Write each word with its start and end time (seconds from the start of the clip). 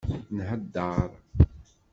Nheddeṛ. 0.37 1.09